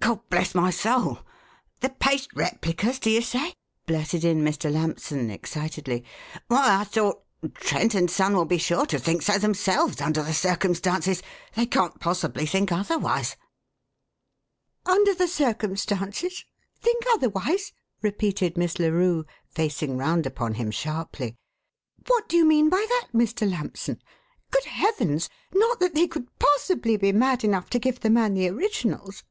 "God 0.00 0.26
bless 0.30 0.54
my 0.54 0.70
soul! 0.70 1.18
The 1.80 1.90
paste 1.90 2.30
replicas, 2.34 2.98
do 2.98 3.10
you 3.10 3.20
say?" 3.20 3.52
blurted 3.84 4.24
in 4.24 4.42
Mr. 4.42 4.72
Lampson 4.72 5.28
excitedly. 5.28 6.02
"Why, 6.46 6.78
I 6.80 6.84
thought 6.84 7.22
Trent 7.56 7.94
& 8.10 8.10
Son 8.10 8.34
will 8.34 8.46
be 8.46 8.56
sure 8.56 8.86
to 8.86 8.98
think 8.98 9.20
so 9.20 9.36
themselves 9.36 10.00
under 10.00 10.22
the 10.22 10.32
circumstances! 10.32 11.22
They 11.56 11.66
can't 11.66 12.00
possibly 12.00 12.46
think 12.46 12.72
otherwise." 12.72 13.36
"'Under 14.86 15.12
the 15.12 15.28
circumstances'? 15.28 16.42
'Think 16.80 17.04
otherwise'?" 17.12 17.74
repeated 18.00 18.56
Miss 18.56 18.78
Larue, 18.78 19.26
facing 19.50 19.98
round 19.98 20.24
upon 20.24 20.54
him 20.54 20.70
sharply. 20.70 21.36
"What 22.06 22.30
do 22.30 22.36
you 22.38 22.46
mean 22.46 22.70
by 22.70 22.86
that, 22.88 23.08
Mr. 23.12 23.50
Lampson? 23.50 24.00
Good 24.52 24.64
heavens! 24.64 25.28
not 25.52 25.80
that 25.80 25.94
they 25.94 26.06
could 26.06 26.38
possibly 26.38 26.96
be 26.96 27.12
mad 27.12 27.44
enough 27.44 27.68
to 27.70 27.78
give 27.78 28.00
the 28.00 28.08
man 28.10 28.32
the 28.32 28.48
originals?" 28.48 29.24